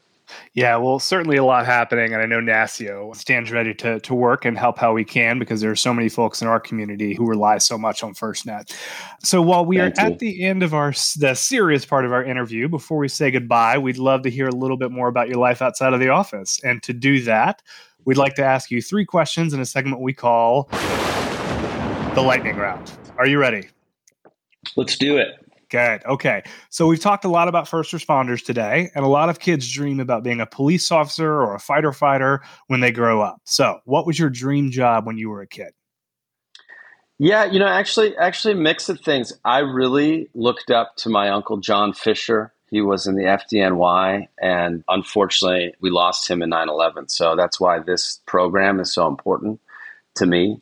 Yeah, 0.55 0.77
well, 0.77 0.99
certainly 0.99 1.37
a 1.37 1.45
lot 1.45 1.67
happening, 1.67 2.13
and 2.13 2.23
I 2.23 2.27
know 2.27 2.41
NASCIO 2.41 3.15
stands 3.17 3.51
ready 3.51 3.75
to 3.75 4.01
to 4.01 4.15
work 4.15 4.45
and 4.45 4.59
help 4.59 4.79
how 4.79 4.93
we 4.93 5.05
can 5.05 5.39
because 5.39 5.61
there 5.61 5.71
are 5.71 5.77
so 5.77 5.95
many 5.95 6.09
folks 6.09 6.43
in 6.43 6.49
our 6.49 6.61
community 6.61 7.15
who 7.15 7.27
rely 7.27 7.59
so 7.59 7.79
much 7.79 8.03
on 8.03 8.15
FirstNet. 8.15 8.75
So 9.21 9.43
while 9.43 9.65
we 9.65 9.79
Thank 9.79 9.99
are 9.99 10.07
you. 10.07 10.13
at 10.13 10.19
the 10.19 10.45
end 10.45 10.63
of 10.63 10.75
our 10.75 10.93
the 11.19 11.35
serious 11.35 11.85
part 11.85 12.05
of 12.05 12.13
our 12.13 12.25
interview, 12.25 12.69
before 12.69 12.99
we 12.99 13.09
say 13.09 13.31
goodbye, 13.31 13.79
we'd 13.79 13.99
love 13.99 14.23
to 14.23 14.31
hear 14.31 14.49
a 14.49 14.55
little 14.55 14.77
bit 14.77 14.91
more 14.91 15.09
about 15.09 15.29
your 15.29 15.39
life 15.39 15.63
outside 15.63 15.93
of 15.93 16.01
the 16.01 16.09
office, 16.09 16.61
and 16.65 16.83
to 16.83 16.93
do 16.93 17.23
that, 17.23 17.63
we'd 18.05 18.17
like 18.17 18.35
to 18.35 18.45
ask 18.45 18.71
you 18.71 18.83
three 18.83 19.05
questions 19.05 19.55
in 19.55 19.61
a 19.61 19.67
segment 19.67 20.01
we 20.01 20.13
call 20.13 20.69
the 22.15 22.23
lightning 22.23 22.57
round. 22.57 22.91
Are 23.19 23.27
you 23.27 23.39
ready? 23.39 23.69
Let's 24.77 24.97
do 24.97 25.17
it. 25.17 25.45
Good. 25.71 26.05
Okay. 26.05 26.43
So 26.69 26.89
we've 26.89 27.01
talked 27.01 27.25
a 27.25 27.29
lot 27.29 27.47
about 27.47 27.69
first 27.69 27.93
responders 27.93 28.45
today, 28.45 28.91
and 28.95 29.05
a 29.05 29.09
lot 29.09 29.29
of 29.29 29.39
kids 29.39 29.71
dream 29.71 30.01
about 30.01 30.25
being 30.25 30.41
a 30.41 30.47
police 30.47 30.91
officer 30.91 31.33
or 31.33 31.55
a 31.55 31.61
fighter 31.61 31.93
fighter 31.93 32.43
when 32.67 32.81
they 32.81 32.91
grow 32.91 33.23
up. 33.23 33.41
So, 33.45 33.79
what 33.85 34.05
was 34.05 34.19
your 34.19 34.31
dream 34.31 34.73
job 34.73 35.07
when 35.07 35.17
you 35.17 35.31
were 35.31 35.43
a 35.43 35.47
kid? 35.47 35.73
Yeah, 37.19 37.45
you 37.45 37.59
know, 37.59 37.69
actually, 37.69 38.17
actually, 38.17 38.55
mix 38.55 38.89
of 38.89 39.01
things. 39.01 39.33
I 39.45 39.59
really 39.59 40.29
looked 40.35 40.71
up 40.71 40.97
to 40.97 41.09
my 41.09 41.29
uncle 41.29 41.59
John 41.59 41.93
Fisher. 41.93 42.53
He 42.71 42.81
was 42.81 43.07
in 43.07 43.15
the 43.15 43.25
FDNY, 43.25 44.27
and 44.41 44.83
unfortunately, 44.89 45.75
we 45.81 45.91
lost 45.91 46.29
him 46.29 46.43
in 46.43 46.49
9 46.49 46.69
11. 46.69 47.09
So 47.11 47.37
that's 47.37 47.61
why 47.61 47.79
this 47.79 48.21
program 48.27 48.81
is 48.81 48.93
so 48.93 49.07
important 49.07 49.61
to 50.17 50.27
me. 50.27 50.61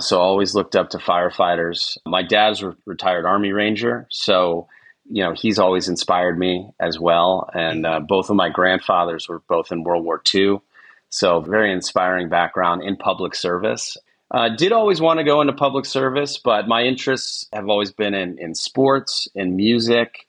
So 0.00 0.18
I 0.18 0.22
always 0.22 0.54
looked 0.54 0.76
up 0.76 0.90
to 0.90 0.98
firefighters. 0.98 1.98
My 2.06 2.22
dad's 2.22 2.62
a 2.62 2.76
retired 2.86 3.24
Army 3.24 3.52
Ranger, 3.52 4.06
so 4.10 4.68
you 5.10 5.22
know 5.22 5.34
he's 5.34 5.58
always 5.58 5.88
inspired 5.88 6.38
me 6.38 6.70
as 6.78 6.98
well. 6.98 7.48
And 7.54 7.86
uh, 7.86 8.00
both 8.00 8.30
of 8.30 8.36
my 8.36 8.48
grandfathers 8.48 9.28
were 9.28 9.40
both 9.48 9.72
in 9.72 9.84
World 9.84 10.04
War 10.04 10.22
II, 10.34 10.60
so 11.08 11.40
very 11.40 11.72
inspiring 11.72 12.28
background 12.28 12.82
in 12.82 12.96
public 12.96 13.34
service. 13.34 13.96
Uh, 14.32 14.48
did 14.48 14.70
always 14.70 15.00
want 15.00 15.18
to 15.18 15.24
go 15.24 15.40
into 15.40 15.52
public 15.52 15.84
service, 15.84 16.38
but 16.38 16.68
my 16.68 16.82
interests 16.82 17.46
have 17.52 17.68
always 17.68 17.90
been 17.90 18.14
in, 18.14 18.38
in 18.38 18.54
sports, 18.54 19.26
in 19.34 19.56
music, 19.56 20.28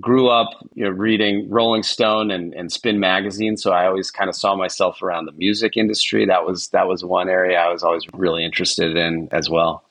grew 0.00 0.28
up 0.28 0.50
you 0.74 0.84
know, 0.84 0.90
reading 0.90 1.48
Rolling 1.48 1.82
Stone 1.82 2.30
and, 2.30 2.52
and 2.54 2.70
Spin 2.70 3.00
magazine, 3.00 3.56
so 3.56 3.72
I 3.72 3.86
always 3.86 4.10
kind 4.10 4.28
of 4.28 4.36
saw 4.36 4.54
myself 4.54 5.02
around 5.02 5.26
the 5.26 5.32
music 5.32 5.76
industry. 5.76 6.26
That 6.26 6.44
was 6.46 6.68
that 6.68 6.88
was 6.88 7.04
one 7.04 7.28
area 7.28 7.58
I 7.58 7.72
was 7.72 7.82
always 7.82 8.04
really 8.12 8.44
interested 8.44 8.96
in 8.96 9.28
as 9.32 9.48
well. 9.48 9.86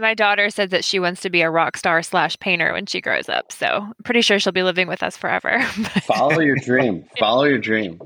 My 0.00 0.14
daughter 0.14 0.48
said 0.48 0.70
that 0.70 0.84
she 0.84 1.00
wants 1.00 1.22
to 1.22 1.30
be 1.30 1.42
a 1.42 1.50
rock 1.50 1.76
star 1.76 2.04
slash 2.04 2.38
painter 2.38 2.72
when 2.72 2.86
she 2.86 3.00
grows 3.00 3.28
up. 3.28 3.50
So 3.50 3.66
I'm 3.66 3.94
pretty 4.04 4.20
sure 4.20 4.38
she'll 4.38 4.52
be 4.52 4.62
living 4.62 4.86
with 4.86 5.02
us 5.02 5.16
forever. 5.16 5.60
Follow 6.02 6.38
your 6.38 6.54
dream. 6.54 7.04
Follow 7.18 7.44
your 7.44 7.58
dream. 7.58 8.00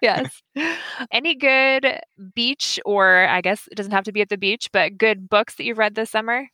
yes. 0.00 0.42
Any 1.12 1.34
good 1.34 2.00
beach, 2.34 2.80
or 2.86 3.26
I 3.28 3.42
guess 3.42 3.68
it 3.70 3.74
doesn't 3.74 3.92
have 3.92 4.04
to 4.04 4.12
be 4.12 4.22
at 4.22 4.30
the 4.30 4.38
beach, 4.38 4.70
but 4.72 4.96
good 4.96 5.28
books 5.28 5.56
that 5.56 5.64
you've 5.64 5.76
read 5.76 5.94
this 5.94 6.08
summer? 6.08 6.48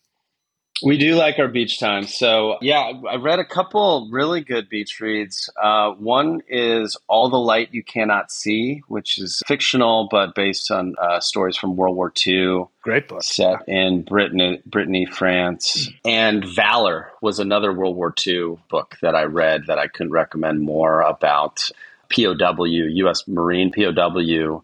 We 0.82 0.98
do 0.98 1.14
like 1.14 1.38
our 1.38 1.48
beach 1.48 1.78
time. 1.78 2.06
So, 2.06 2.58
yeah, 2.60 2.92
I 3.08 3.16
read 3.16 3.38
a 3.38 3.44
couple 3.44 4.08
really 4.10 4.40
good 4.40 4.68
beach 4.68 4.98
reads. 5.00 5.48
Uh, 5.60 5.92
one 5.92 6.42
is 6.48 6.96
All 7.06 7.30
the 7.30 7.38
Light 7.38 7.72
You 7.72 7.84
Cannot 7.84 8.32
See, 8.32 8.82
which 8.88 9.18
is 9.18 9.40
fictional 9.46 10.08
but 10.10 10.34
based 10.34 10.70
on 10.70 10.94
uh, 11.00 11.20
stories 11.20 11.56
from 11.56 11.76
World 11.76 11.96
War 11.96 12.12
II. 12.26 12.66
Great 12.82 13.06
book. 13.08 13.22
Set 13.22 13.68
in 13.68 14.02
Brittany, 14.02 14.62
Brittany, 14.66 15.06
France. 15.06 15.90
And 16.04 16.44
Valor 16.44 17.12
was 17.22 17.38
another 17.38 17.72
World 17.72 17.96
War 17.96 18.12
II 18.26 18.56
book 18.68 18.96
that 19.00 19.14
I 19.14 19.22
read 19.24 19.66
that 19.68 19.78
I 19.78 19.86
couldn't 19.86 20.12
recommend 20.12 20.60
more 20.60 21.02
about 21.02 21.70
POW, 22.14 22.64
U.S. 22.64 23.28
Marine 23.28 23.72
POW 23.72 24.62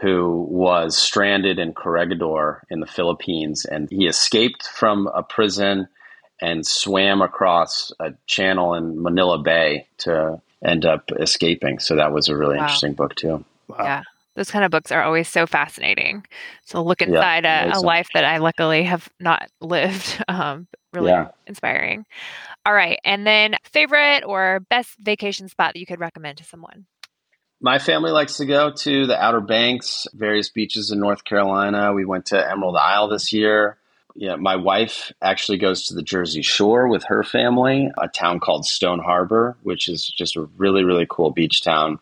who 0.00 0.46
was 0.50 0.96
stranded 0.96 1.58
in 1.58 1.72
Corregidor 1.72 2.62
in 2.70 2.80
the 2.80 2.86
Philippines. 2.86 3.64
And 3.64 3.88
he 3.90 4.06
escaped 4.06 4.66
from 4.66 5.06
a 5.08 5.22
prison 5.22 5.88
and 6.40 6.66
swam 6.66 7.22
across 7.22 7.92
a 7.98 8.12
channel 8.26 8.74
in 8.74 9.02
Manila 9.02 9.38
Bay 9.38 9.86
to 9.98 10.40
end 10.62 10.84
up 10.84 11.10
escaping. 11.18 11.78
So 11.78 11.96
that 11.96 12.12
was 12.12 12.28
a 12.28 12.36
really 12.36 12.56
wow. 12.56 12.64
interesting 12.64 12.92
book, 12.92 13.14
too. 13.14 13.44
Wow. 13.68 13.76
Yeah. 13.80 14.02
Those 14.34 14.50
kind 14.50 14.66
of 14.66 14.70
books 14.70 14.92
are 14.92 15.02
always 15.02 15.28
so 15.28 15.46
fascinating. 15.46 16.26
So 16.66 16.82
look 16.82 17.00
inside 17.00 17.44
yeah, 17.44 17.74
a, 17.74 17.78
a 17.78 17.80
life 17.80 18.08
that 18.12 18.26
I 18.26 18.36
luckily 18.36 18.82
have 18.82 19.08
not 19.18 19.48
lived. 19.62 20.22
Um, 20.28 20.68
really 20.92 21.10
yeah. 21.10 21.28
inspiring. 21.46 22.04
All 22.64 22.74
right. 22.74 22.98
And 23.04 23.26
then 23.26 23.56
favorite 23.64 24.24
or 24.24 24.60
best 24.68 24.96
vacation 24.98 25.48
spot 25.48 25.74
that 25.74 25.80
you 25.80 25.86
could 25.86 26.00
recommend 26.00 26.38
to 26.38 26.44
someone? 26.44 26.86
My 27.60 27.78
family 27.78 28.10
likes 28.10 28.36
to 28.36 28.44
go 28.44 28.70
to 28.70 29.06
the 29.06 29.18
Outer 29.18 29.40
Banks, 29.40 30.06
various 30.12 30.50
beaches 30.50 30.90
in 30.90 31.00
North 31.00 31.24
Carolina. 31.24 31.92
We 31.94 32.04
went 32.04 32.26
to 32.26 32.50
Emerald 32.50 32.76
Isle 32.76 33.08
this 33.08 33.32
year. 33.32 33.78
Yeah, 34.14 34.36
my 34.36 34.56
wife 34.56 35.12
actually 35.20 35.58
goes 35.58 35.86
to 35.86 35.94
the 35.94 36.02
Jersey 36.02 36.42
Shore 36.42 36.88
with 36.88 37.04
her 37.04 37.22
family, 37.22 37.90
a 37.98 38.08
town 38.08 38.40
called 38.40 38.66
Stone 38.66 39.00
Harbor, 39.00 39.56
which 39.62 39.88
is 39.88 40.06
just 40.06 40.36
a 40.36 40.48
really, 40.56 40.84
really 40.84 41.06
cool 41.08 41.30
beach 41.30 41.62
town. 41.62 41.98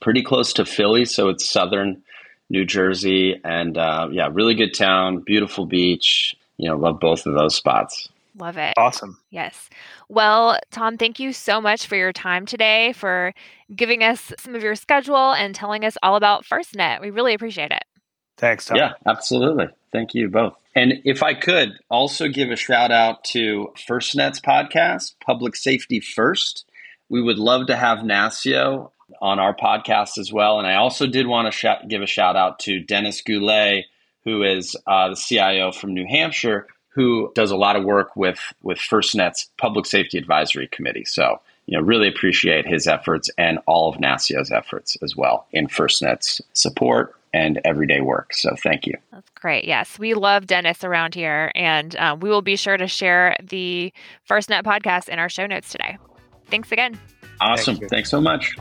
Pretty 0.00 0.22
close 0.22 0.52
to 0.54 0.64
Philly, 0.64 1.04
so 1.04 1.28
it's 1.28 1.48
southern 1.48 2.02
New 2.50 2.64
Jersey. 2.64 3.40
And 3.42 3.76
uh, 3.76 4.08
yeah, 4.10 4.28
really 4.32 4.54
good 4.54 4.74
town, 4.74 5.20
beautiful 5.20 5.66
beach. 5.66 6.34
You 6.56 6.68
know, 6.68 6.76
love 6.76 7.00
both 7.00 7.26
of 7.26 7.34
those 7.34 7.54
spots. 7.54 8.08
Love 8.36 8.56
it. 8.58 8.74
Awesome. 8.76 9.20
Yes. 9.30 9.70
Well, 10.08 10.58
Tom, 10.70 10.96
thank 10.96 11.20
you 11.20 11.32
so 11.32 11.60
much 11.60 11.86
for 11.86 11.96
your 11.96 12.12
time 12.12 12.46
today, 12.46 12.92
for 12.92 13.32
giving 13.74 14.02
us 14.02 14.32
some 14.38 14.54
of 14.54 14.62
your 14.62 14.74
schedule 14.74 15.32
and 15.32 15.54
telling 15.54 15.84
us 15.84 15.96
all 16.02 16.16
about 16.16 16.44
FirstNet. 16.44 17.00
We 17.00 17.10
really 17.10 17.34
appreciate 17.34 17.70
it. 17.70 17.84
Thanks, 18.36 18.66
Tom. 18.66 18.76
Yeah, 18.76 18.94
absolutely. 19.06 19.68
Thank 19.92 20.14
you 20.14 20.28
both. 20.28 20.54
And 20.74 20.94
if 21.04 21.22
I 21.22 21.34
could 21.34 21.74
also 21.88 22.26
give 22.28 22.50
a 22.50 22.56
shout 22.56 22.90
out 22.90 23.22
to 23.26 23.72
FirstNet's 23.88 24.40
podcast, 24.40 25.14
Public 25.24 25.54
Safety 25.54 26.00
First. 26.00 26.64
We 27.08 27.22
would 27.22 27.38
love 27.38 27.68
to 27.68 27.76
have 27.76 27.98
NASCIO 27.98 28.90
on 29.20 29.38
our 29.38 29.54
podcast 29.54 30.18
as 30.18 30.32
well. 30.32 30.58
And 30.58 30.66
I 30.66 30.74
also 30.74 31.06
did 31.06 31.26
want 31.26 31.46
to 31.46 31.52
sh- 31.52 31.86
give 31.88 32.02
a 32.02 32.06
shout 32.06 32.34
out 32.34 32.58
to 32.60 32.80
Denis 32.80 33.22
Goulet, 33.22 33.84
who 34.24 34.42
is 34.42 34.74
uh, 34.86 35.10
the 35.10 35.16
CIO 35.16 35.70
from 35.70 35.94
New 35.94 36.06
Hampshire, 36.08 36.66
who 36.94 37.32
does 37.34 37.50
a 37.50 37.56
lot 37.56 37.76
of 37.76 37.84
work 37.84 38.14
with, 38.14 38.38
with 38.62 38.78
FirstNet's 38.78 39.50
Public 39.58 39.84
Safety 39.84 40.16
Advisory 40.16 40.68
Committee. 40.68 41.04
So, 41.04 41.40
you 41.66 41.76
know, 41.76 41.84
really 41.84 42.08
appreciate 42.08 42.66
his 42.66 42.86
efforts 42.86 43.28
and 43.36 43.58
all 43.66 43.88
of 43.88 43.96
NASCIO's 43.96 44.52
efforts 44.52 44.96
as 45.02 45.16
well 45.16 45.46
in 45.52 45.66
FirstNet's 45.66 46.40
support 46.52 47.16
and 47.32 47.60
everyday 47.64 48.00
work. 48.00 48.32
So 48.32 48.54
thank 48.62 48.86
you. 48.86 48.94
That's 49.10 49.28
great. 49.30 49.64
Yes, 49.64 49.98
we 49.98 50.14
love 50.14 50.46
Denis 50.46 50.84
around 50.84 51.16
here, 51.16 51.50
and 51.56 51.96
uh, 51.96 52.16
we 52.18 52.30
will 52.30 52.42
be 52.42 52.54
sure 52.54 52.76
to 52.76 52.86
share 52.86 53.36
the 53.42 53.92
FirstNet 54.30 54.62
podcast 54.62 55.08
in 55.08 55.18
our 55.18 55.28
show 55.28 55.46
notes 55.46 55.70
today. 55.70 55.98
Thanks 56.46 56.70
again. 56.70 56.98
Awesome. 57.40 57.76
Thank 57.76 57.90
Thanks 57.90 58.10
so 58.10 58.20
much. 58.20 58.56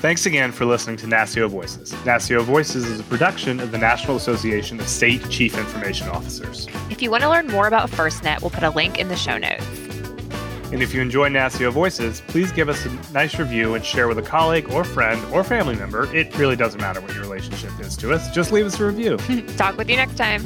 Thanks 0.00 0.24
again 0.24 0.50
for 0.50 0.64
listening 0.64 0.96
to 0.96 1.06
NASCIO 1.06 1.50
Voices. 1.50 1.92
NASCIO 1.92 2.42
Voices 2.42 2.86
is 2.86 3.00
a 3.00 3.02
production 3.02 3.60
of 3.60 3.70
the 3.70 3.76
National 3.76 4.16
Association 4.16 4.80
of 4.80 4.88
State 4.88 5.28
Chief 5.28 5.58
Information 5.58 6.08
Officers. 6.08 6.66
If 6.88 7.02
you 7.02 7.10
want 7.10 7.22
to 7.22 7.28
learn 7.28 7.48
more 7.48 7.66
about 7.66 7.90
FirstNet, 7.90 8.40
we'll 8.40 8.48
put 8.48 8.62
a 8.62 8.70
link 8.70 8.98
in 8.98 9.08
the 9.08 9.16
show 9.16 9.36
notes. 9.36 9.62
And 10.72 10.82
if 10.82 10.94
you 10.94 11.02
enjoy 11.02 11.28
NASCIO 11.28 11.70
Voices, 11.70 12.22
please 12.28 12.50
give 12.50 12.70
us 12.70 12.86
a 12.86 13.12
nice 13.12 13.38
review 13.38 13.74
and 13.74 13.84
share 13.84 14.08
with 14.08 14.16
a 14.16 14.22
colleague 14.22 14.70
or 14.70 14.84
friend 14.84 15.22
or 15.34 15.44
family 15.44 15.76
member. 15.76 16.10
It 16.16 16.34
really 16.38 16.56
doesn't 16.56 16.80
matter 16.80 17.02
what 17.02 17.12
your 17.12 17.22
relationship 17.24 17.78
is 17.78 17.94
to 17.98 18.14
us. 18.14 18.30
Just 18.34 18.52
leave 18.52 18.64
us 18.64 18.80
a 18.80 18.86
review. 18.86 19.18
Talk 19.58 19.76
with 19.76 19.90
you 19.90 19.96
next 19.96 20.16
time. 20.16 20.42